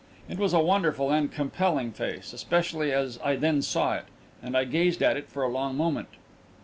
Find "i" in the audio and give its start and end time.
3.23-3.35, 4.57-4.63